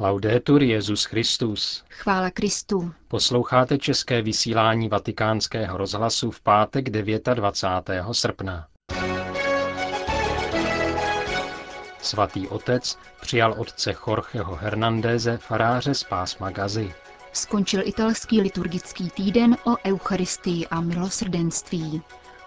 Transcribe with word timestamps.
Laudetur 0.00 0.62
Jezus 0.62 1.04
Christus. 1.04 1.84
Chvála 1.90 2.30
Kristu. 2.30 2.92
Posloucháte 3.08 3.78
české 3.78 4.22
vysílání 4.22 4.88
Vatikánského 4.88 5.78
rozhlasu 5.78 6.30
v 6.30 6.40
pátek 6.40 6.90
29. 6.90 8.04
srpna. 8.12 8.66
Svatý 12.02 12.48
otec 12.48 12.98
přijal 13.20 13.54
otce 13.58 13.94
Jorgeho 14.06 14.54
Hernandéze, 14.54 15.38
faráře 15.38 15.94
z 15.94 16.04
pásma 16.04 16.50
Gazy. 16.50 16.94
Skončil 17.32 17.82
italský 17.84 18.40
liturgický 18.40 19.10
týden 19.10 19.56
o 19.64 19.76
Eucharistii 19.86 20.66
a 20.66 20.80
milosrdenství. 20.80 22.02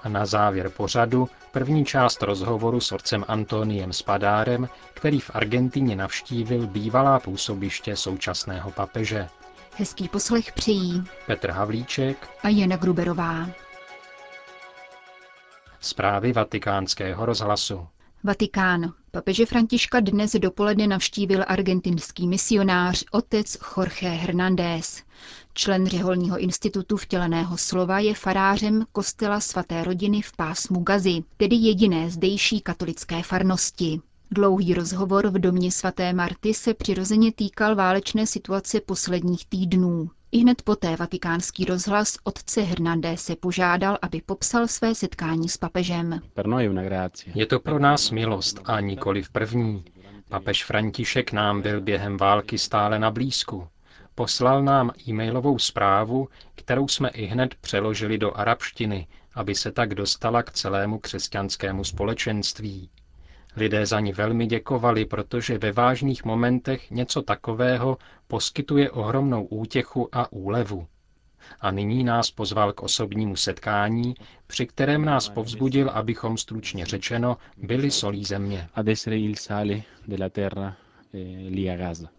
A 0.05 0.09
na 0.09 0.25
závěr 0.25 0.69
pořadu 0.69 1.29
první 1.51 1.85
část 1.85 2.23
rozhovoru 2.23 2.79
s 2.79 2.91
otcem 2.91 3.25
Antoniem 3.27 3.93
Spadárem, 3.93 4.69
který 4.93 5.19
v 5.19 5.31
Argentině 5.33 5.95
navštívil 5.95 6.67
bývalá 6.67 7.19
působiště 7.19 7.95
současného 7.95 8.71
papeže. 8.71 9.27
Hezký 9.77 10.07
poslech 10.09 10.51
přijí 10.51 11.03
Petr 11.27 11.51
Havlíček 11.51 12.29
a 12.43 12.49
Jana 12.49 12.77
Gruberová. 12.77 13.49
Zprávy 15.79 16.33
vatikánského 16.33 17.25
rozhlasu. 17.25 17.87
Vatikán. 18.25 18.93
Papeže 19.11 19.45
Františka 19.45 19.99
dnes 19.99 20.31
dopoledne 20.39 20.87
navštívil 20.87 21.43
argentinský 21.47 22.27
misionář 22.27 23.03
otec 23.11 23.57
Jorge 23.77 24.09
Hernández. 24.09 25.03
Člen 25.53 25.87
řeholního 25.87 26.37
institutu 26.37 26.97
vtěleného 26.97 27.57
slova 27.57 27.99
je 27.99 28.13
farářem 28.15 28.85
kostela 28.91 29.39
svaté 29.39 29.83
rodiny 29.83 30.21
v 30.21 30.35
pásmu 30.35 30.79
Gazy, 30.83 31.23
tedy 31.37 31.55
jediné 31.55 32.09
zdejší 32.09 32.61
katolické 32.61 33.23
farnosti. 33.23 34.01
Dlouhý 34.31 34.73
rozhovor 34.73 35.27
v 35.27 35.39
domě 35.39 35.71
svaté 35.71 36.13
Marty 36.13 36.53
se 36.53 36.73
přirozeně 36.73 37.31
týkal 37.31 37.75
válečné 37.75 38.27
situace 38.27 38.81
posledních 38.81 39.45
týdnů. 39.45 40.09
I 40.31 40.37
hned 40.37 40.61
poté 40.61 40.95
vatikánský 40.95 41.65
rozhlas 41.65 42.17
otce 42.23 42.61
Hernandé 42.61 43.17
se 43.17 43.35
požádal, 43.35 43.97
aby 44.01 44.21
popsal 44.25 44.67
své 44.67 44.95
setkání 44.95 45.49
s 45.49 45.57
papežem. 45.57 46.21
Je 47.35 47.45
to 47.45 47.59
pro 47.59 47.79
nás 47.79 48.11
milost 48.11 48.59
a 48.65 48.79
nikoli 48.79 49.23
v 49.23 49.29
první. 49.29 49.83
Papež 50.29 50.63
František 50.65 51.31
nám 51.31 51.61
byl 51.61 51.81
během 51.81 52.17
války 52.17 52.57
stále 52.57 52.99
na 52.99 53.11
blízku. 53.11 53.67
Poslal 54.15 54.63
nám 54.63 54.91
e-mailovou 55.07 55.59
zprávu, 55.59 56.27
kterou 56.55 56.87
jsme 56.87 57.09
i 57.09 57.25
hned 57.25 57.55
přeložili 57.55 58.17
do 58.17 58.37
arabštiny, 58.37 59.07
aby 59.33 59.55
se 59.55 59.71
tak 59.71 59.95
dostala 59.95 60.43
k 60.43 60.51
celému 60.51 60.99
křesťanskému 60.99 61.83
společenství. 61.83 62.89
Lidé 63.55 63.85
za 63.85 63.99
ní 63.99 64.13
velmi 64.13 64.47
děkovali, 64.47 65.05
protože 65.05 65.57
ve 65.57 65.71
vážných 65.71 66.25
momentech 66.25 66.91
něco 66.91 67.21
takového 67.21 67.97
poskytuje 68.27 68.91
ohromnou 68.91 69.43
útěchu 69.45 70.09
a 70.11 70.31
úlevu. 70.31 70.87
A 71.61 71.71
nyní 71.71 72.03
nás 72.03 72.31
pozval 72.31 72.73
k 72.73 72.83
osobnímu 72.83 73.35
setkání, 73.35 74.15
při 74.47 74.65
kterém 74.65 75.05
nás 75.05 75.29
povzbudil, 75.29 75.89
abychom 75.89 76.37
stručně 76.37 76.85
řečeno 76.85 77.37
byli 77.57 77.91
solí 77.91 78.23
země. 78.25 78.69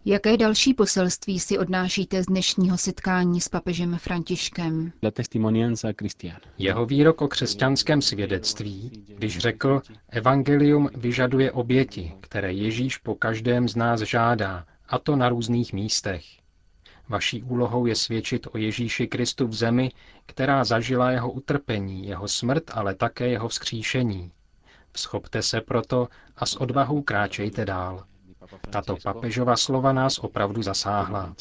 Jaké 0.05 0.37
další 0.37 0.73
poselství 0.73 1.39
si 1.39 1.57
odnášíte 1.57 2.23
z 2.23 2.25
dnešního 2.25 2.77
setkání 2.77 3.41
s 3.41 3.49
papežem 3.49 3.97
Františkem? 3.97 4.91
Jeho 6.57 6.85
výrok 6.85 7.21
o 7.21 7.27
křesťanském 7.27 8.01
svědectví, 8.01 8.91
když 9.07 9.37
řekl, 9.37 9.81
evangelium 10.09 10.89
vyžaduje 10.95 11.51
oběti, 11.51 12.13
které 12.21 12.53
Ježíš 12.53 12.97
po 12.97 13.15
každém 13.15 13.69
z 13.69 13.75
nás 13.75 14.01
žádá, 14.01 14.65
a 14.87 14.99
to 14.99 15.15
na 15.15 15.29
různých 15.29 15.73
místech. 15.73 16.23
Vaší 17.09 17.43
úlohou 17.43 17.85
je 17.85 17.95
svědčit 17.95 18.47
o 18.51 18.57
Ježíši 18.57 19.07
Kristu 19.07 19.47
v 19.47 19.53
zemi, 19.53 19.91
která 20.25 20.63
zažila 20.63 21.11
jeho 21.11 21.31
utrpení, 21.31 22.07
jeho 22.07 22.27
smrt, 22.27 22.63
ale 22.73 22.95
také 22.95 23.27
jeho 23.27 23.47
vzkříšení. 23.47 24.31
Schopte 24.97 25.41
se 25.41 25.61
proto 25.61 26.07
a 26.37 26.45
s 26.45 26.55
odvahou 26.55 27.01
kráčejte 27.01 27.65
dál. 27.65 28.05
Tato 28.69 28.97
papežova 29.03 29.55
slova 29.57 29.93
nás 29.93 30.19
opravdu 30.19 30.61
zasáhla. 30.63 31.35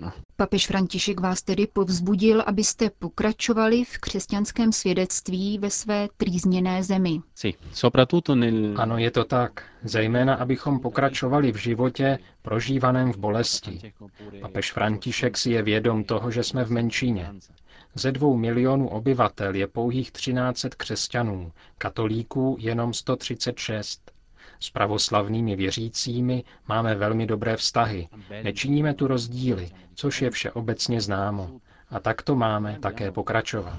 No. 0.00 0.12
Papež 0.36 0.66
František 0.66 1.20
vás 1.20 1.42
tedy 1.42 1.66
povzbudil, 1.66 2.42
abyste 2.46 2.90
pokračovali 2.98 3.84
v 3.84 3.98
křesťanském 3.98 4.72
svědectví 4.72 5.58
ve 5.58 5.70
své 5.70 6.08
trýzněné 6.16 6.82
zemi. 6.82 7.20
Ano, 8.76 8.98
je 8.98 9.10
to 9.10 9.24
tak. 9.24 9.62
Zejména, 9.82 10.34
abychom 10.34 10.80
pokračovali 10.80 11.52
v 11.52 11.56
životě 11.56 12.18
prožívaném 12.42 13.12
v 13.12 13.16
bolesti. 13.16 13.92
Papež 14.40 14.72
František 14.72 15.38
si 15.38 15.50
je 15.50 15.62
vědom 15.62 16.04
toho, 16.04 16.30
že 16.30 16.42
jsme 16.44 16.64
v 16.64 16.70
menšině. 16.70 17.30
Ze 17.94 18.12
dvou 18.12 18.36
milionů 18.36 18.88
obyvatel 18.88 19.54
je 19.54 19.66
pouhých 19.66 20.10
1300 20.12 20.68
křesťanů, 20.76 21.52
katolíků 21.78 22.56
jenom 22.60 22.94
136. 22.94 24.17
S 24.60 24.70
pravoslavnými 24.70 25.56
věřícími 25.56 26.44
máme 26.68 26.94
velmi 26.94 27.26
dobré 27.26 27.56
vztahy. 27.56 28.08
Nečiníme 28.42 28.94
tu 28.94 29.06
rozdíly, 29.06 29.70
což 29.94 30.22
je 30.22 30.30
všeobecně 30.30 31.00
známo. 31.00 31.50
A 31.90 32.00
tak 32.00 32.22
to 32.22 32.34
máme 32.34 32.78
také 32.80 33.12
pokračovat. 33.12 33.78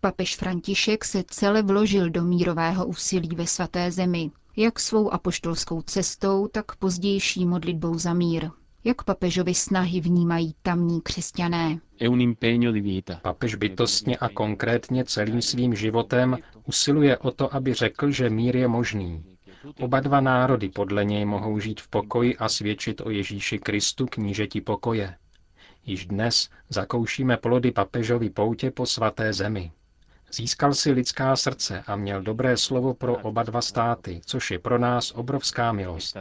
Papež 0.00 0.36
František 0.36 1.04
se 1.04 1.24
celé 1.26 1.62
vložil 1.62 2.10
do 2.10 2.24
mírového 2.24 2.86
úsilí 2.86 3.28
ve 3.36 3.46
svaté 3.46 3.90
zemi, 3.90 4.30
jak 4.56 4.80
svou 4.80 5.10
apoštolskou 5.12 5.82
cestou, 5.82 6.48
tak 6.48 6.76
pozdější 6.76 7.46
modlitbou 7.46 7.98
za 7.98 8.14
mír. 8.14 8.50
Jak 8.84 9.02
papežovi 9.02 9.54
snahy 9.54 10.00
vnímají 10.00 10.54
tamní 10.62 11.00
křesťané? 11.00 11.78
Papež 13.22 13.54
bytostně 13.54 14.16
a 14.16 14.28
konkrétně 14.28 15.04
celým 15.04 15.42
svým 15.42 15.74
životem 15.74 16.36
usiluje 16.64 17.18
o 17.18 17.30
to, 17.30 17.54
aby 17.54 17.74
řekl, 17.74 18.10
že 18.10 18.30
mír 18.30 18.56
je 18.56 18.68
možný. 18.68 19.24
Oba 19.80 20.00
dva 20.00 20.20
národy 20.20 20.68
podle 20.68 21.04
něj 21.04 21.24
mohou 21.24 21.58
žít 21.58 21.80
v 21.80 21.88
pokoji 21.88 22.36
a 22.36 22.48
svědčit 22.48 23.00
o 23.00 23.10
Ježíši 23.10 23.58
Kristu 23.58 24.06
knížeti 24.06 24.60
pokoje. 24.60 25.14
Již 25.86 26.06
dnes 26.06 26.48
zakoušíme 26.68 27.36
plody 27.36 27.72
papežovy 27.72 28.30
poutě 28.30 28.70
po 28.70 28.86
svaté 28.86 29.32
zemi. 29.32 29.72
Získal 30.32 30.74
si 30.74 30.92
lidská 30.92 31.36
srdce 31.36 31.82
a 31.86 31.96
měl 31.96 32.22
dobré 32.22 32.56
slovo 32.56 32.94
pro 32.94 33.16
oba 33.18 33.42
dva 33.42 33.62
státy, 33.62 34.20
což 34.24 34.50
je 34.50 34.58
pro 34.58 34.78
nás 34.78 35.12
obrovská 35.16 35.72
milost. 35.72 36.16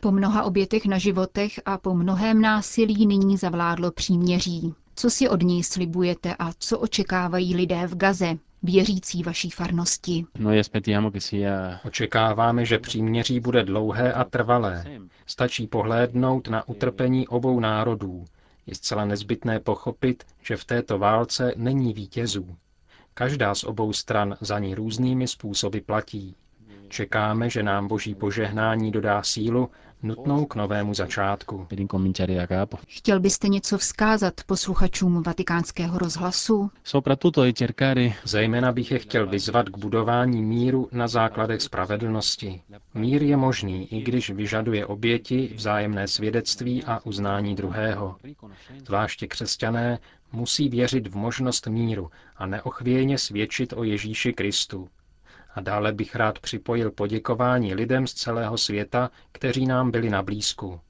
Po 0.00 0.12
mnoha 0.12 0.42
obětech 0.42 0.86
na 0.86 0.98
životech 0.98 1.60
a 1.64 1.78
po 1.78 1.94
mnohém 1.94 2.40
násilí 2.40 3.06
nyní 3.06 3.36
zavládlo 3.36 3.92
příměří. 3.92 4.74
Co 4.96 5.10
si 5.10 5.28
od 5.28 5.42
něj 5.42 5.64
slibujete 5.64 6.34
a 6.38 6.52
co 6.58 6.78
očekávají 6.78 7.56
lidé 7.56 7.86
v 7.86 7.96
Gaze, 7.96 8.38
věřící 8.62 9.22
vaší 9.22 9.50
farnosti. 9.50 10.24
Očekáváme, 11.84 12.64
že 12.64 12.78
příměří 12.78 13.40
bude 13.40 13.64
dlouhé 13.64 14.12
a 14.12 14.24
trvalé. 14.24 14.84
Stačí 15.26 15.66
pohlédnout 15.66 16.48
na 16.48 16.68
utrpení 16.68 17.28
obou 17.28 17.60
národů. 17.60 18.24
Je 18.66 18.74
zcela 18.74 19.04
nezbytné 19.04 19.60
pochopit, 19.60 20.24
že 20.42 20.56
v 20.56 20.64
této 20.64 20.98
válce 20.98 21.52
není 21.56 21.92
vítězů. 21.92 22.56
Každá 23.14 23.54
z 23.54 23.64
obou 23.64 23.92
stran 23.92 24.36
za 24.40 24.58
ní 24.58 24.74
různými 24.74 25.28
způsoby 25.28 25.78
platí. 25.78 26.36
Čekáme, 26.88 27.50
že 27.50 27.62
nám 27.62 27.88
boží 27.88 28.14
požehnání 28.14 28.90
dodá 28.90 29.22
sílu 29.22 29.70
nutnou 30.02 30.44
k 30.46 30.54
novému 30.54 30.94
začátku. 30.94 31.66
Chtěl 32.88 33.20
byste 33.20 33.48
něco 33.48 33.78
vzkázat 33.78 34.34
posluchačům 34.46 35.22
vatikánského 35.22 35.98
rozhlasu? 35.98 36.70
Zejména 38.24 38.72
bych 38.72 38.90
je 38.90 38.98
chtěl 38.98 39.26
vyzvat 39.26 39.68
k 39.68 39.78
budování 39.78 40.42
míru 40.42 40.88
na 40.92 41.08
základech 41.08 41.62
spravedlnosti. 41.62 42.62
Mír 42.94 43.22
je 43.22 43.36
možný, 43.36 43.92
i 43.94 44.02
když 44.02 44.30
vyžaduje 44.30 44.86
oběti, 44.86 45.52
vzájemné 45.54 46.08
svědectví 46.08 46.84
a 46.84 47.00
uznání 47.04 47.54
druhého. 47.54 48.16
Zvláště 48.86 49.26
křesťané 49.26 49.98
musí 50.32 50.68
věřit 50.68 51.06
v 51.06 51.16
možnost 51.16 51.66
míru 51.66 52.10
a 52.36 52.46
neochvějně 52.46 53.18
svědčit 53.18 53.72
o 53.76 53.84
Ježíši 53.84 54.32
Kristu. 54.32 54.88
A 55.54 55.60
dále 55.60 55.92
bych 55.92 56.16
rád 56.16 56.38
připojil 56.38 56.90
poděkování 56.90 57.74
lidem 57.74 58.06
z 58.06 58.14
celého 58.14 58.58
světa, 58.58 59.10
kteří 59.32 59.66
nám 59.66 59.90
byli 59.90 60.10
na 60.10 60.22
blízku. 60.22 60.80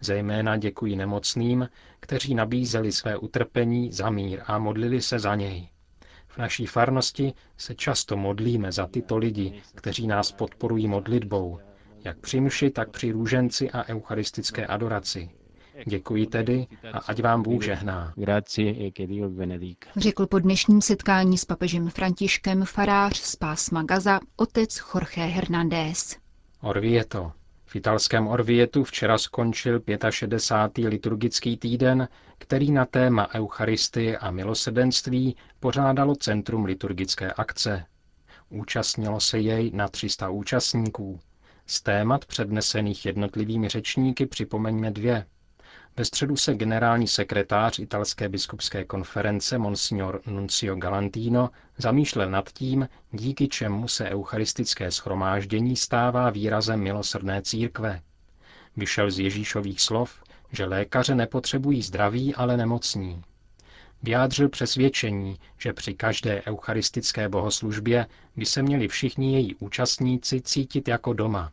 Zejména 0.00 0.56
děkuji 0.56 0.96
nemocným, 0.96 1.68
kteří 2.00 2.34
nabízeli 2.34 2.92
své 2.92 3.16
utrpení 3.16 3.92
za 3.92 4.10
mír 4.10 4.42
a 4.46 4.58
modlili 4.58 5.02
se 5.02 5.18
za 5.18 5.34
něj. 5.34 5.68
V 6.28 6.38
naší 6.38 6.66
farnosti 6.66 7.32
se 7.56 7.74
často 7.74 8.16
modlíme 8.16 8.72
za 8.72 8.86
tyto 8.86 9.16
lidi, 9.16 9.62
kteří 9.74 10.06
nás 10.06 10.32
podporují 10.32 10.88
modlitbou, 10.88 11.58
jak 12.04 12.18
při 12.18 12.40
mši, 12.40 12.70
tak 12.70 12.90
při 12.90 13.12
růženci 13.12 13.70
a 13.70 13.84
eucharistické 13.88 14.66
adoraci. 14.66 15.30
Děkuji 15.84 16.26
tedy 16.26 16.66
a 16.92 16.98
ať 16.98 17.22
vám 17.22 17.42
Bůh 17.42 17.62
žehná. 17.64 18.12
E 18.28 18.90
Řekl 19.96 20.26
po 20.26 20.38
dnešním 20.38 20.80
setkání 20.82 21.38
s 21.38 21.44
papežem 21.44 21.88
Františkem 21.90 22.64
farář 22.64 23.16
z 23.18 23.36
pásma 23.36 23.82
Gaza 23.82 24.20
otec 24.36 24.80
Jorge 24.94 25.22
Hernández. 25.26 26.16
Orvieto. 26.62 27.32
V 27.64 27.76
italském 27.76 28.26
Orvietu 28.28 28.84
včera 28.84 29.18
skončil 29.18 29.80
65. 30.10 30.88
liturgický 30.88 31.56
týden, 31.56 32.08
který 32.38 32.70
na 32.70 32.84
téma 32.86 33.28
Eucharistie 33.34 34.18
a 34.18 34.30
milosedenství 34.30 35.36
pořádalo 35.60 36.14
Centrum 36.14 36.64
liturgické 36.64 37.32
akce. 37.32 37.84
Účastnilo 38.50 39.20
se 39.20 39.38
jej 39.38 39.70
na 39.74 39.88
300 39.88 40.28
účastníků. 40.28 41.20
Z 41.66 41.82
témat 41.82 42.24
přednesených 42.26 43.06
jednotlivými 43.06 43.68
řečníky 43.68 44.26
připomeňme 44.26 44.90
dvě. 44.90 45.26
Ve 45.98 46.04
středu 46.04 46.36
se 46.36 46.54
generální 46.54 47.08
sekretář 47.08 47.78
italské 47.78 48.28
biskupské 48.28 48.84
konference 48.84 49.58
Monsignor 49.58 50.20
Nuncio 50.26 50.76
Galantino 50.76 51.50
zamýšlel 51.78 52.30
nad 52.30 52.50
tím, 52.52 52.88
díky 53.12 53.48
čemu 53.48 53.88
se 53.88 54.04
eucharistické 54.10 54.90
schromáždění 54.90 55.76
stává 55.76 56.30
výrazem 56.30 56.80
milosrdné 56.80 57.42
církve. 57.42 58.00
Vyšel 58.76 59.10
z 59.10 59.18
Ježíšových 59.18 59.80
slov, 59.80 60.22
že 60.52 60.64
lékaře 60.64 61.14
nepotřebují 61.14 61.82
zdraví, 61.82 62.34
ale 62.34 62.56
nemocní. 62.56 63.22
Vyjádřil 64.02 64.48
přesvědčení, 64.48 65.36
že 65.58 65.72
při 65.72 65.94
každé 65.94 66.42
eucharistické 66.46 67.28
bohoslužbě 67.28 68.06
by 68.36 68.46
se 68.46 68.62
měli 68.62 68.88
všichni 68.88 69.32
její 69.32 69.54
účastníci 69.54 70.40
cítit 70.40 70.88
jako 70.88 71.12
doma, 71.12 71.52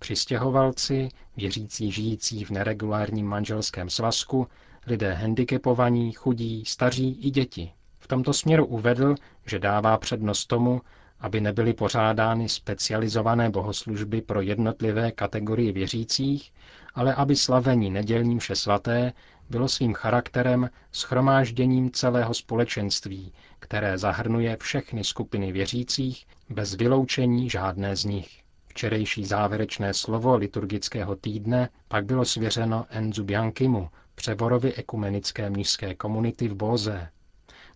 přistěhovalci, 0.00 1.08
věřící 1.36 1.92
žijící 1.92 2.44
v 2.44 2.50
neregulárním 2.50 3.26
manželském 3.26 3.90
svazku, 3.90 4.46
lidé 4.86 5.12
handicapovaní, 5.12 6.12
chudí, 6.12 6.64
staří 6.64 7.18
i 7.22 7.30
děti. 7.30 7.72
V 7.98 8.06
tomto 8.08 8.32
směru 8.32 8.66
uvedl, 8.66 9.14
že 9.46 9.58
dává 9.58 9.98
přednost 9.98 10.46
tomu, 10.46 10.80
aby 11.20 11.40
nebyly 11.40 11.72
pořádány 11.74 12.48
specializované 12.48 13.50
bohoslužby 13.50 14.20
pro 14.22 14.40
jednotlivé 14.40 15.10
kategorie 15.12 15.72
věřících, 15.72 16.52
ale 16.94 17.14
aby 17.14 17.36
slavení 17.36 17.90
nedělní 17.90 18.34
mše 18.34 18.56
svaté 18.56 19.12
bylo 19.50 19.68
svým 19.68 19.94
charakterem 19.94 20.70
schromážděním 20.92 21.90
celého 21.90 22.34
společenství, 22.34 23.32
které 23.58 23.98
zahrnuje 23.98 24.56
všechny 24.60 25.04
skupiny 25.04 25.52
věřících 25.52 26.26
bez 26.48 26.74
vyloučení 26.74 27.50
žádné 27.50 27.96
z 27.96 28.04
nich. 28.04 28.40
Včerejší 28.70 29.24
závěrečné 29.24 29.94
slovo 29.94 30.36
liturgického 30.36 31.16
týdne 31.16 31.68
pak 31.88 32.04
bylo 32.04 32.24
svěřeno 32.24 32.86
Enzu 32.90 33.24
Bianchimu, 33.24 33.90
přeborovi 34.14 34.74
ekumenické 34.74 35.50
mnižské 35.50 35.94
komunity 35.94 36.48
v 36.48 36.54
Bóze. 36.54 37.08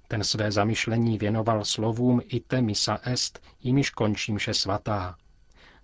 Ten 0.08 0.25
své 0.25 0.52
zamyšlení 0.52 1.19
věnoval 1.19 1.64
slovům 1.64 2.20
ite 2.26 2.62
misa 2.62 2.99
est, 3.02 3.41
jimiž 3.62 3.91
končí 3.91 4.32
mše 4.32 4.55
svatá. 4.55 5.17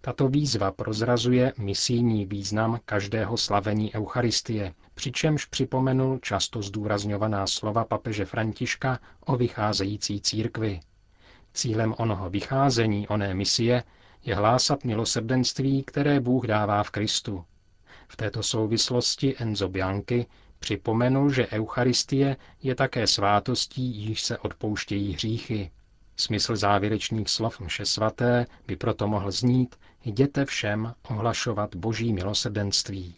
Tato 0.00 0.28
výzva 0.28 0.72
prozrazuje 0.72 1.52
misijní 1.58 2.26
význam 2.26 2.80
každého 2.84 3.36
slavení 3.36 3.94
Eucharistie, 3.94 4.74
přičemž 4.94 5.44
připomenul 5.44 6.18
často 6.18 6.62
zdůrazňovaná 6.62 7.46
slova 7.46 7.84
papeže 7.84 8.24
Františka 8.24 8.98
o 9.26 9.36
vycházející 9.36 10.20
církvi. 10.20 10.80
Cílem 11.54 11.94
onoho 11.98 12.30
vycházení, 12.30 13.08
oné 13.08 13.34
misie, 13.34 13.82
je 14.24 14.34
hlásat 14.34 14.84
milosrdenství, 14.84 15.82
které 15.82 16.20
Bůh 16.20 16.46
dává 16.46 16.82
v 16.82 16.90
Kristu. 16.90 17.44
V 18.08 18.16
této 18.16 18.42
souvislosti 18.42 19.36
Enzo 19.38 19.68
Bianchi 19.68 20.26
připomenul, 20.58 21.30
že 21.32 21.48
Eucharistie 21.48 22.36
je 22.62 22.74
také 22.74 23.06
svátostí, 23.06 23.82
již 23.82 24.22
se 24.22 24.38
odpouštějí 24.38 25.12
hříchy. 25.12 25.70
Smysl 26.16 26.56
závěrečných 26.56 27.28
slov 27.30 27.60
mše 27.60 27.86
svaté 27.86 28.46
by 28.66 28.76
proto 28.76 29.08
mohl 29.08 29.30
znít 29.30 29.76
jděte 30.04 30.44
všem 30.44 30.94
ohlašovat 31.08 31.76
boží 31.76 32.12
milosrdenství. 32.12 33.14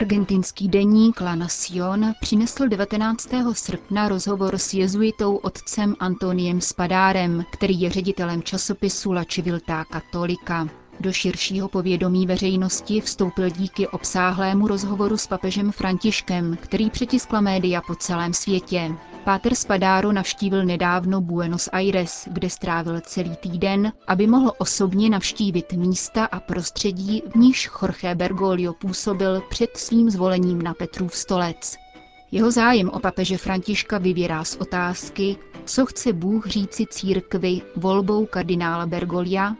Argentinský 0.00 0.68
deník 0.68 1.20
La 1.20 1.34
Nación 1.34 2.12
přinesl 2.20 2.68
19. 2.68 3.28
srpna 3.52 4.08
rozhovor 4.08 4.58
s 4.58 4.74
jezuitou 4.74 5.36
otcem 5.36 5.96
Antoniem 6.00 6.60
Spadárem, 6.60 7.44
který 7.52 7.80
je 7.80 7.90
ředitelem 7.90 8.42
časopisu 8.42 9.12
La 9.12 9.24
Civiltà 9.24 9.84
Cattolica. 9.92 10.68
Do 11.00 11.12
širšího 11.12 11.68
povědomí 11.68 12.26
veřejnosti 12.26 13.00
vstoupil 13.00 13.50
díky 13.50 13.88
obsáhlému 13.88 14.68
rozhovoru 14.68 15.16
s 15.16 15.26
papežem 15.26 15.72
Františkem, 15.72 16.56
který 16.60 16.90
přetiskla 16.90 17.40
média 17.40 17.80
po 17.86 17.94
celém 17.94 18.34
světě. 18.34 18.92
Páter 19.24 19.54
Spadáro 19.54 20.12
navštívil 20.12 20.64
nedávno 20.64 21.20
Buenos 21.20 21.68
Aires, 21.72 22.28
kde 22.32 22.50
strávil 22.50 23.00
celý 23.00 23.36
týden, 23.36 23.92
aby 24.06 24.26
mohl 24.26 24.52
osobně 24.58 25.10
navštívit 25.10 25.72
místa 25.72 26.24
a 26.24 26.40
prostředí, 26.40 27.22
v 27.32 27.34
níž 27.36 27.70
Jorge 27.82 28.14
Bergoglio 28.14 28.72
působil 28.72 29.42
před 29.50 29.76
svým 29.76 30.10
zvolením 30.10 30.62
na 30.62 30.74
Petrův 30.74 31.16
stolec. 31.16 31.76
Jeho 32.32 32.50
zájem 32.50 32.88
o 32.88 33.00
papeže 33.00 33.38
Františka 33.38 33.98
vyvěrá 33.98 34.44
z 34.44 34.56
otázky, 34.56 35.36
co 35.64 35.86
chce 35.86 36.12
Bůh 36.12 36.46
říci 36.46 36.86
církvi 36.90 37.62
volbou 37.76 38.26
kardinála 38.26 38.86
Bergolia 38.86 39.56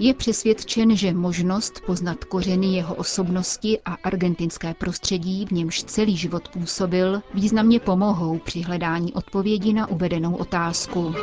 je 0.00 0.14
přesvědčen, 0.14 0.96
že 0.96 1.12
možnost 1.12 1.80
poznat 1.86 2.24
kořeny 2.24 2.66
jeho 2.66 2.94
osobnosti 2.94 3.78
a 3.84 3.92
argentinské 4.04 4.74
prostředí, 4.74 5.46
v 5.46 5.50
němž 5.50 5.82
celý 5.84 6.16
život 6.16 6.48
působil, 6.48 7.22
významně 7.34 7.80
pomohou 7.80 8.38
při 8.38 8.60
hledání 8.60 9.12
odpovědi 9.12 9.72
na 9.72 9.86
uvedenou 9.86 10.34
otázku. 10.34 11.14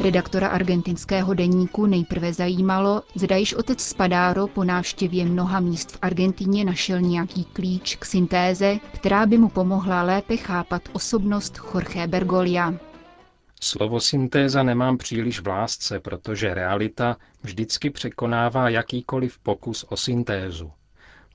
Redaktora 0.00 0.48
argentinského 0.48 1.34
deníku 1.34 1.86
nejprve 1.86 2.32
zajímalo, 2.32 3.02
zda 3.14 3.36
již 3.36 3.54
otec 3.54 3.80
Spadáro 3.80 4.46
po 4.46 4.64
návštěvě 4.64 5.24
mnoha 5.24 5.60
míst 5.60 5.92
v 5.92 5.98
Argentině 6.02 6.64
našel 6.64 7.00
nějaký 7.00 7.44
klíč 7.44 7.96
k 7.96 8.04
syntéze, 8.04 8.78
která 8.92 9.26
by 9.26 9.38
mu 9.38 9.48
pomohla 9.48 10.02
lépe 10.02 10.36
chápat 10.36 10.82
osobnost 10.92 11.60
Jorge 11.74 12.06
Bergolia. 12.06 12.87
Slovo 13.62 14.00
syntéza 14.00 14.62
nemám 14.62 14.98
příliš 14.98 15.40
v 15.40 15.46
lásce, 15.46 16.00
protože 16.00 16.54
realita 16.54 17.16
vždycky 17.42 17.90
překonává 17.90 18.68
jakýkoliv 18.68 19.38
pokus 19.38 19.84
o 19.88 19.96
syntézu. 19.96 20.72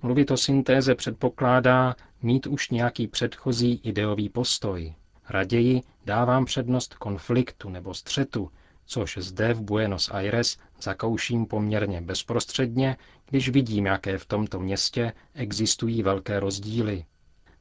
Mluvit 0.02 0.32
o 0.32 0.38
syntéze 0.38 0.96
předpokládá 0.96 1.96
mít 2.22 2.48
už 2.48 2.70
nějaký 2.70 3.08
předchozí 3.08 3.82
ideový 3.84 4.30
postoj. 4.30 4.94
Raději 5.30 5.82
dávám 6.06 6.46
přednost 6.46 6.94
konfliktu 6.94 7.70
nebo 7.70 7.94
střetu, 7.94 8.52
což 8.86 9.18
zde 9.22 9.54
v 9.54 9.62
Buenos 9.62 10.10
Aires 10.12 10.58
zakouším 10.82 11.46
poměrně 11.46 12.02
bezprostředně, 12.02 12.98
když 13.30 13.50
vidím, 13.50 13.86
jaké 13.86 14.18
v 14.18 14.26
tomto 14.26 14.60
městě 14.60 15.14
existují 15.34 16.04
velké 16.04 16.40
rozdíly. 16.40 17.06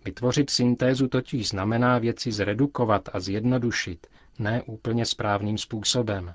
Vytvořit 0.05 0.51
syntézu 0.51 1.09
totiž 1.09 1.49
znamená 1.49 1.99
věci 1.99 2.33
zredukovat 2.33 3.09
a 3.13 3.21
zjednodušit, 3.21 4.07
ne 4.39 4.63
úplně 4.63 5.07
správným 5.07 5.59
způsobem. 5.59 6.35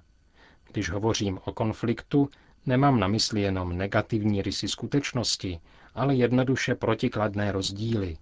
Když 0.71 0.89
hovořím 0.89 1.39
o 1.45 1.51
konfliktu, 1.53 2.29
nemám 2.65 2.99
na 2.99 3.07
mysli 3.07 3.41
jenom 3.41 3.77
negativní 3.77 4.41
rysy 4.41 4.67
skutečnosti, 4.67 5.59
ale 5.95 6.15
jednoduše 6.15 6.75
protikladné 6.75 7.51
rozdíly. 7.51 8.17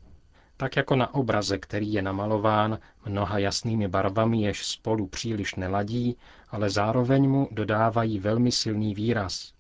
Tak 0.58 0.76
jako 0.76 0.96
na 0.96 1.14
obraze, 1.14 1.58
který 1.58 1.94
je 1.94 2.02
namalován 2.02 2.80
mnoha 3.06 3.38
jasnými 3.40 3.88
barvami, 3.88 4.42
jež 4.42 4.66
spolu 4.66 5.08
příliš 5.08 5.56
neladí, 5.56 6.18
ale 6.50 6.70
zároveň 6.70 7.30
mu 7.30 7.48
dodávají 7.52 8.20
velmi 8.20 8.52
silný 8.52 8.96
výraz. 8.96 9.54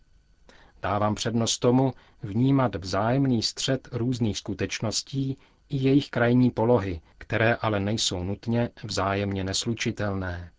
Dávám 0.81 1.15
přednost 1.15 1.57
tomu 1.59 1.93
vnímat 2.23 2.75
vzájemný 2.75 3.41
střed 3.41 3.87
různých 3.91 4.37
skutečností 4.37 5.37
i 5.69 5.77
jejich 5.77 6.09
krajní 6.09 6.51
polohy, 6.51 7.01
které 7.17 7.55
ale 7.55 7.79
nejsou 7.79 8.23
nutně 8.23 8.69
vzájemně 8.83 9.43
neslučitelné. 9.43 10.51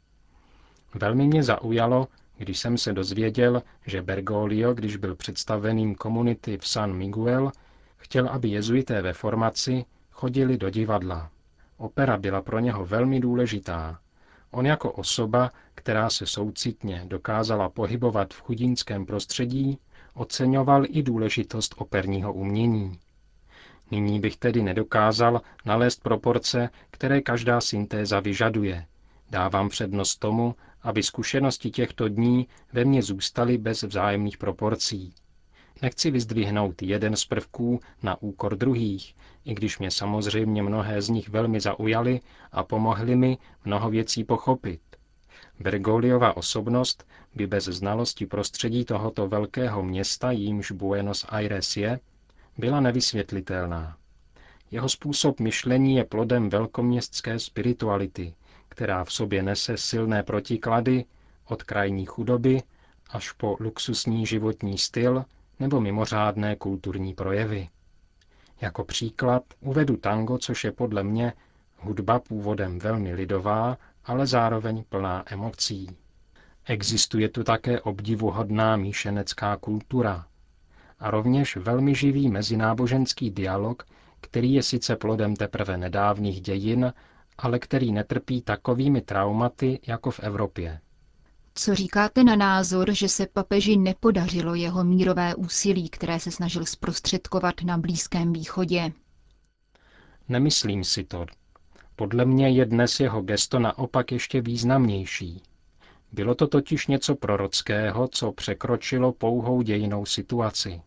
Velmi 0.95 1.27
mě 1.27 1.43
zaujalo, 1.43 2.09
když 2.39 2.59
jsem 2.59 2.79
se 2.79 2.93
dozvěděl, 2.93 3.63
že 3.87 4.03
Bergoglio, 4.03 4.75
když 4.75 4.97
byl 4.97 5.15
představeným 5.17 5.95
komunity 5.95 6.59
v 6.59 6.69
San 6.69 6.93
Miguel, 6.93 7.53
chtěl, 7.97 8.29
aby 8.29 8.49
jezuité 8.49 9.03
ve 9.03 9.13
formaci 9.13 9.85
chodili 10.11 10.59
do 10.59 10.71
divadla. 10.71 11.31
Opera 11.77 12.17
byla 12.17 12.43
pro 12.43 12.59
něho 12.59 12.87
velmi 12.87 13.21
důležitá. 13.21 14.01
On 14.51 14.67
jako 14.67 14.93
osoba, 14.93 15.51
která 15.75 16.11
se 16.11 16.27
soucitně 16.27 17.03
dokázala 17.07 17.69
pohybovat 17.69 18.35
v 18.35 18.41
chudinském 18.41 19.07
prostředí, 19.07 19.79
oceňoval 20.15 20.85
i 20.89 21.03
důležitost 21.03 21.75
operního 21.79 22.33
umění. 22.33 22.99
Nyní 23.91 24.21
bych 24.21 24.37
tedy 24.37 24.63
nedokázal 24.63 25.41
nalézt 25.65 26.03
proporce, 26.03 26.71
které 26.91 27.21
každá 27.21 27.61
syntéza 27.61 28.21
vyžaduje. 28.21 28.87
Dávám 29.31 29.69
přednost 29.69 30.17
tomu, 30.17 30.55
aby 30.83 31.03
zkušenosti 31.03 31.71
těchto 31.71 32.09
dní 32.09 32.49
ve 32.73 32.85
mně 32.85 33.03
zůstaly 33.03 33.59
bez 33.59 33.83
vzájemných 33.83 34.39
proporcí. 34.39 35.15
Nechci 35.83 36.11
vyzdvihnout 36.11 36.83
jeden 36.83 37.17
z 37.17 37.25
prvků 37.25 37.81
na 38.03 38.23
úkor 38.23 38.57
druhých, 38.57 39.15
i 39.45 39.55
když 39.55 39.79
mě 39.79 39.91
samozřejmě 39.91 40.63
mnohé 40.63 41.03
z 41.03 41.09
nich 41.09 41.29
velmi 41.29 41.61
zaujaly 41.61 42.21
a 42.53 42.65
pomohly 42.65 43.17
mi 43.17 43.39
mnoho 43.65 43.91
věcí 43.91 44.25
pochopit. 44.25 44.81
Bergoliova 45.61 46.37
osobnost 46.37 47.07
by 47.35 47.47
bez 47.47 47.65
znalosti 47.65 48.27
prostředí 48.27 48.85
tohoto 48.85 49.29
velkého 49.29 49.83
města, 49.83 50.31
jímž 50.31 50.71
Buenos 50.71 51.27
Aires 51.29 51.77
je, 51.77 52.01
byla 52.59 52.81
nevysvětlitelná. 52.81 53.97
Jeho 54.71 54.89
způsob 54.89 55.41
myšlení 55.41 55.97
je 55.97 56.05
plodem 56.05 56.51
velkoměstské 56.51 57.39
spirituality, 57.39 58.35
která 58.69 59.05
v 59.05 59.13
sobě 59.13 59.43
nese 59.43 59.77
silné 59.77 60.23
protiklady 60.23 61.05
od 61.49 61.63
krajní 61.63 62.07
chudoby 62.07 62.63
až 63.11 63.33
po 63.33 63.57
luxusní 63.61 64.27
životní 64.27 64.79
styl 64.79 65.25
nebo 65.61 65.81
mimořádné 65.81 66.57
kulturní 66.57 67.15
projevy. 67.15 67.69
Jako 68.61 68.85
příklad 68.85 69.43
uvedu 69.61 69.97
tango, 69.97 70.39
což 70.39 70.65
je 70.65 70.73
podle 70.73 71.03
mě 71.03 71.33
hudba 71.77 72.19
původem 72.19 72.79
velmi 72.79 73.15
lidová, 73.15 73.79
ale 74.05 74.27
zároveň 74.27 74.85
plná 74.89 75.25
emocí. 75.27 75.97
Existuje 76.65 77.29
tu 77.29 77.45
také 77.45 77.81
obdivuhodná 77.81 78.77
míšenecká 78.77 79.57
kultura 79.57 80.27
a 80.99 81.11
rovněž 81.11 81.57
velmi 81.57 81.95
živý 81.95 82.29
mezináboženský 82.31 83.31
dialog, 83.31 83.83
který 84.21 84.53
je 84.55 84.63
sice 84.63 84.97
plodem 84.97 85.37
teprve 85.37 85.77
nedávných 85.77 86.41
dějin, 86.41 86.93
ale 87.39 87.59
který 87.59 87.93
netrpí 87.93 88.43
takovými 88.43 89.01
traumaty 89.01 89.81
jako 89.87 90.11
v 90.11 90.21
Evropě. 90.21 90.81
Co 91.55 91.75
říkáte 91.75 92.25
na 92.25 92.37
názor, 92.37 92.95
že 92.95 93.09
se 93.09 93.27
papeži 93.27 93.77
nepodařilo 93.77 94.55
jeho 94.55 94.85
mírové 94.85 95.35
úsilí, 95.35 95.89
které 95.89 96.21
se 96.21 96.31
snažil 96.31 96.67
zprostředkovat 96.67 97.55
na 97.65 97.79
Blízkém 97.79 98.33
východě? 98.33 98.93
Nemyslím 100.29 100.85
si 100.85 101.05
to. 101.05 101.27
Podle 101.97 102.25
mě 102.25 102.49
je 102.49 102.65
dnes 102.67 103.01
jeho 103.01 103.23
gesto 103.23 103.59
naopak 103.59 104.13
ještě 104.13 104.41
významnější. 104.41 105.43
Bylo 106.13 106.35
to 106.35 106.47
totiž 106.47 106.87
něco 106.87 107.15
prorockého, 107.15 108.09
co 108.09 108.33
překročilo 108.33 109.13
pouhou 109.13 109.63
dějinou 109.63 110.07
situaci. 110.07 110.81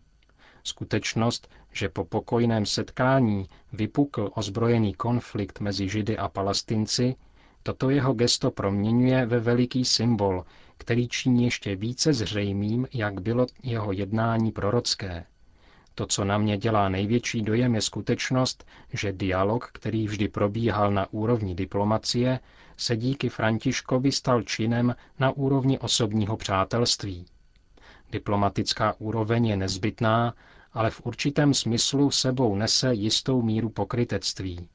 Skutečnost, 0.63 1.49
že 1.73 1.89
po 1.89 2.05
pokojném 2.05 2.65
setkání 2.65 3.47
vypukl 3.73 4.31
ozbrojený 4.35 4.93
konflikt 4.93 5.59
mezi 5.59 5.89
Židy 5.89 6.17
a 6.17 6.29
Palestinci, 6.29 7.15
toto 7.63 7.89
jeho 7.89 8.13
gesto 8.13 8.51
proměňuje 8.51 9.25
ve 9.25 9.39
veliký 9.39 9.85
symbol, 9.85 10.45
který 10.77 11.07
činí 11.07 11.43
ještě 11.45 11.75
více 11.75 12.13
zřejmým, 12.13 12.87
jak 12.93 13.21
bylo 13.21 13.45
jeho 13.63 13.91
jednání 13.91 14.51
prorocké. 14.51 15.25
To, 15.95 16.05
co 16.05 16.25
na 16.25 16.37
mě 16.37 16.57
dělá 16.57 16.89
největší 16.89 17.41
dojem, 17.41 17.75
je 17.75 17.81
skutečnost, 17.81 18.65
že 18.93 19.11
dialog, 19.11 19.69
který 19.73 20.07
vždy 20.07 20.27
probíhal 20.27 20.91
na 20.91 21.13
úrovni 21.13 21.55
diplomacie, 21.55 22.39
se 22.79 22.97
díky 22.97 23.29
Františkovi 23.29 24.11
stal 24.11 24.41
činem 24.43 24.95
na 25.19 25.31
úrovni 25.31 25.79
osobního 25.79 26.37
přátelství. 26.37 27.25
Diplomatická 28.11 28.95
úroveň 28.99 29.45
je 29.47 29.57
nezbytná, 29.57 30.33
ale 30.73 30.89
v 30.91 31.01
určitém 31.05 31.53
smyslu 31.53 32.11
sebou 32.11 32.55
nese 32.55 32.93
jistou 32.93 33.41
míru 33.41 33.69
pokrytectví. 33.69 34.69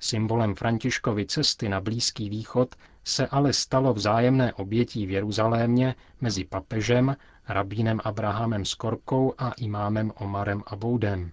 Symbolem 0.00 0.54
Františkovy 0.54 1.26
cesty 1.26 1.68
na 1.68 1.80
Blízký 1.80 2.28
východ 2.28 2.74
se 3.04 3.26
ale 3.26 3.52
stalo 3.52 3.94
vzájemné 3.94 4.52
obětí 4.54 5.06
v 5.06 5.10
Jeruzalémě 5.10 5.94
mezi 6.20 6.44
papežem, 6.44 7.16
rabínem 7.48 8.00
Abrahamem 8.04 8.64
Skorkou 8.64 9.34
a 9.38 9.52
imámem 9.52 10.12
Omarem 10.16 10.62
Aboudem. 10.66 11.32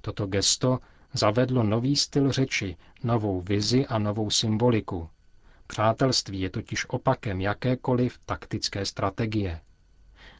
Toto 0.00 0.26
gesto 0.26 0.78
zavedlo 1.12 1.62
nový 1.62 1.96
styl 1.96 2.32
řeči, 2.32 2.76
novou 3.04 3.40
vizi 3.40 3.86
a 3.86 3.98
novou 3.98 4.30
symboliku. 4.30 5.08
Přátelství 5.70 6.40
je 6.40 6.50
totiž 6.50 6.88
opakem 6.88 7.40
jakékoliv 7.40 8.18
taktické 8.26 8.84
strategie. 8.86 9.60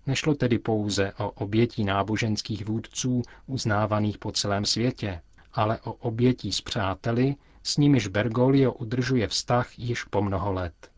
Nešlo 0.06 0.34
tedy 0.34 0.58
pouze 0.58 1.12
o 1.18 1.30
obětí 1.30 1.84
náboženských 1.84 2.64
vůdců 2.64 3.22
uznávaných 3.46 4.18
po 4.18 4.32
celém 4.32 4.64
světě, 4.64 5.20
ale 5.52 5.80
o 5.80 5.92
obětí 5.92 6.52
s 6.52 6.60
přáteli, 6.60 7.36
s 7.62 7.76
nimiž 7.76 8.06
Bergoglio 8.08 8.72
udržuje 8.72 9.28
vztah 9.28 9.78
již 9.78 10.04
po 10.04 10.22
mnoho 10.22 10.52
let. 10.52 10.90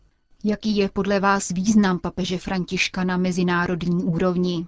Jaký 0.43 0.77
je 0.77 0.89
podle 0.89 1.19
vás 1.19 1.49
význam 1.49 1.99
papeže 1.99 2.37
Františka 2.37 3.03
na 3.03 3.17
mezinárodní 3.17 4.03
úrovni? 4.03 4.67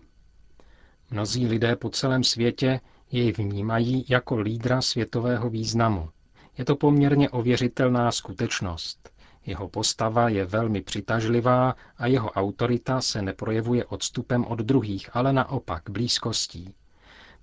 Mnozí 1.11 1.47
lidé 1.47 1.75
po 1.75 1.89
celém 1.89 2.23
světě 2.23 2.79
jej 3.11 3.31
vnímají 3.31 4.05
jako 4.09 4.35
lídra 4.39 4.81
světového 4.81 5.49
významu. 5.49 6.09
Je 6.57 6.65
to 6.65 6.75
poměrně 6.75 7.29
ověřitelná 7.29 8.11
skutečnost. 8.11 9.14
Jeho 9.45 9.69
postava 9.69 10.29
je 10.29 10.45
velmi 10.45 10.81
přitažlivá 10.81 11.75
a 11.97 12.07
jeho 12.07 12.29
autorita 12.31 13.01
se 13.01 13.21
neprojevuje 13.21 13.85
odstupem 13.85 14.45
od 14.45 14.59
druhých, 14.59 15.09
ale 15.13 15.33
naopak 15.33 15.89
blízkostí. 15.89 16.73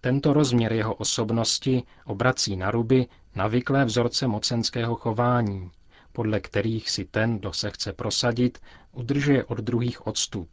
Tento 0.01 0.33
rozměr 0.33 0.73
jeho 0.73 0.95
osobnosti 0.95 1.83
obrací 2.05 2.57
na 2.57 2.71
ruby 2.71 3.07
navyklé 3.35 3.85
vzorce 3.85 4.27
mocenského 4.27 4.95
chování, 4.95 5.71
podle 6.13 6.41
kterých 6.41 6.91
si 6.91 7.05
ten, 7.05 7.39
kdo 7.39 7.53
se 7.53 7.71
chce 7.71 7.93
prosadit, 7.93 8.59
udržuje 8.93 9.45
od 9.45 9.59
druhých 9.59 10.07
odstup. 10.07 10.49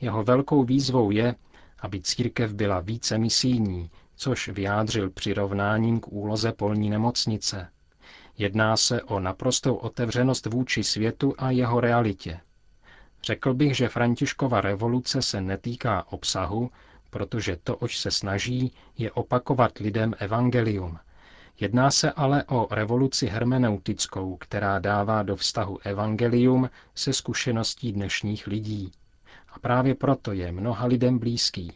Jeho 0.00 0.24
velkou 0.24 0.64
výzvou 0.64 1.10
je, 1.10 1.34
aby 1.78 2.00
církev 2.00 2.52
byla 2.54 2.80
více 2.80 3.18
misijní, 3.18 3.90
což 4.16 4.48
vyjádřil 4.48 5.10
přirovnáním 5.10 6.00
k 6.00 6.08
úloze 6.08 6.52
polní 6.52 6.90
nemocnice. 6.90 7.68
Jedná 8.38 8.76
se 8.76 9.02
o 9.02 9.20
naprostou 9.20 9.74
otevřenost 9.74 10.46
vůči 10.46 10.84
světu 10.84 11.34
a 11.38 11.50
jeho 11.50 11.80
realitě. 11.80 12.40
Řekl 13.22 13.54
bych, 13.54 13.76
že 13.76 13.88
Františkova 13.88 14.60
revoluce 14.60 15.22
se 15.22 15.40
netýká 15.40 16.12
obsahu, 16.12 16.70
protože 17.10 17.56
to, 17.64 17.76
oč 17.76 17.98
se 17.98 18.10
snaží, 18.10 18.72
je 18.98 19.12
opakovat 19.12 19.78
lidem 19.78 20.14
evangelium. 20.18 20.98
Jedná 21.60 21.90
se 21.90 22.12
ale 22.12 22.44
o 22.44 22.68
revoluci 22.70 23.26
hermeneutickou, 23.26 24.36
která 24.36 24.78
dává 24.78 25.22
do 25.22 25.36
vztahu 25.36 25.78
evangelium 25.84 26.70
se 26.94 27.12
zkušeností 27.12 27.92
dnešních 27.92 28.46
lidí. 28.46 28.92
A 29.48 29.58
právě 29.58 29.94
proto 29.94 30.32
je 30.32 30.52
mnoha 30.52 30.86
lidem 30.86 31.18
blízký. 31.18 31.72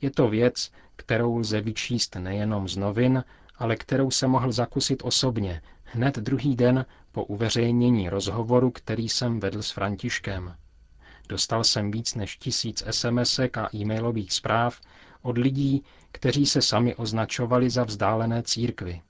Je 0.00 0.10
to 0.10 0.28
věc, 0.28 0.70
kterou 0.96 1.36
lze 1.36 1.60
vyčíst 1.60 2.16
nejenom 2.16 2.68
z 2.68 2.76
novin, 2.76 3.24
ale 3.60 3.76
kterou 3.76 4.10
se 4.10 4.26
mohl 4.26 4.52
zakusit 4.52 5.02
osobně, 5.04 5.62
hned 5.84 6.16
druhý 6.16 6.56
den 6.56 6.86
po 7.12 7.24
uveřejnění 7.24 8.08
rozhovoru, 8.08 8.70
který 8.70 9.08
jsem 9.08 9.40
vedl 9.40 9.62
s 9.62 9.70
Františkem. 9.70 10.54
Dostal 11.28 11.64
jsem 11.64 11.90
víc 11.90 12.14
než 12.14 12.36
tisíc 12.36 12.82
sms 12.90 13.38
a 13.38 13.76
e-mailových 13.76 14.32
zpráv 14.32 14.80
od 15.22 15.38
lidí, 15.38 15.84
kteří 16.12 16.46
se 16.46 16.62
sami 16.62 16.94
označovali 16.94 17.70
za 17.70 17.84
vzdálené 17.84 18.42
církvy, 18.42 19.02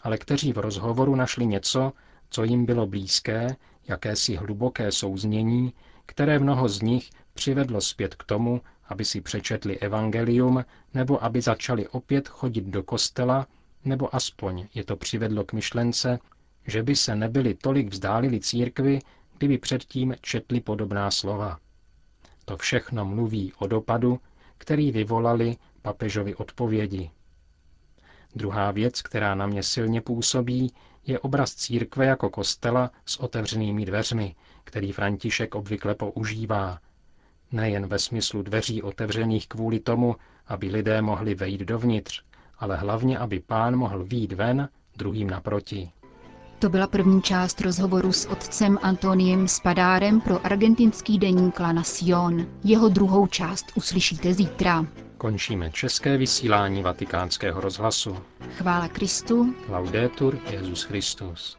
ale 0.00 0.18
kteří 0.18 0.52
v 0.52 0.58
rozhovoru 0.58 1.14
našli 1.14 1.46
něco, 1.46 1.92
co 2.30 2.44
jim 2.44 2.66
bylo 2.66 2.86
blízké, 2.86 3.56
jakési 3.88 4.36
hluboké 4.36 4.92
souznění, 4.92 5.72
které 6.06 6.38
mnoho 6.38 6.68
z 6.68 6.82
nich 6.82 7.10
přivedlo 7.34 7.80
zpět 7.80 8.14
k 8.14 8.24
tomu, 8.24 8.60
aby 8.88 9.04
si 9.04 9.20
přečetli 9.20 9.78
evangelium 9.78 10.64
nebo 10.94 11.24
aby 11.24 11.40
začali 11.40 11.88
opět 11.88 12.28
chodit 12.28 12.64
do 12.64 12.82
kostela 12.82 13.46
nebo 13.84 14.14
aspoň 14.14 14.66
je 14.74 14.84
to 14.84 14.96
přivedlo 14.96 15.44
k 15.44 15.52
myšlence, 15.52 16.18
že 16.66 16.82
by 16.82 16.96
se 16.96 17.16
nebyli 17.16 17.54
tolik 17.54 17.88
vzdálili 17.88 18.40
církvi, 18.40 18.98
kdyby 19.38 19.58
předtím 19.58 20.14
četli 20.20 20.60
podobná 20.60 21.10
slova. 21.10 21.58
To 22.44 22.56
všechno 22.56 23.04
mluví 23.04 23.52
o 23.58 23.66
dopadu, 23.66 24.20
který 24.58 24.92
vyvolali 24.92 25.56
papežovi 25.82 26.34
odpovědi. 26.34 27.10
Druhá 28.34 28.70
věc, 28.70 29.02
která 29.02 29.34
na 29.34 29.46
mě 29.46 29.62
silně 29.62 30.00
působí, 30.00 30.72
je 31.06 31.18
obraz 31.18 31.54
církve 31.54 32.06
jako 32.06 32.30
kostela 32.30 32.90
s 33.06 33.16
otevřenými 33.16 33.84
dveřmi, 33.84 34.34
který 34.64 34.92
František 34.92 35.54
obvykle 35.54 35.94
používá. 35.94 36.78
Nejen 37.52 37.86
ve 37.86 37.98
smyslu 37.98 38.42
dveří 38.42 38.82
otevřených 38.82 39.48
kvůli 39.48 39.80
tomu, 39.80 40.16
aby 40.46 40.68
lidé 40.68 41.02
mohli 41.02 41.34
vejít 41.34 41.60
dovnitř, 41.60 42.22
ale 42.60 42.76
hlavně, 42.76 43.18
aby 43.18 43.40
pán 43.40 43.76
mohl 43.76 44.04
výjít 44.04 44.32
ven 44.32 44.68
druhým 44.96 45.30
naproti. 45.30 45.90
To 46.58 46.68
byla 46.68 46.86
první 46.86 47.22
část 47.22 47.60
rozhovoru 47.60 48.12
s 48.12 48.26
otcem 48.26 48.78
Antoniem 48.82 49.48
Spadárem 49.48 50.20
pro 50.20 50.46
argentinský 50.46 51.18
deník 51.18 51.60
La 51.60 51.72
Nación. 51.72 52.46
Jeho 52.64 52.88
druhou 52.88 53.26
část 53.26 53.66
uslyšíte 53.74 54.34
zítra. 54.34 54.86
Končíme 55.18 55.70
české 55.70 56.16
vysílání 56.16 56.82
vatikánského 56.82 57.60
rozhlasu. 57.60 58.16
Chvála 58.56 58.88
Kristu. 58.88 59.54
Laudetur 59.68 60.38
Jezus 60.50 60.82
Christus. 60.82 61.56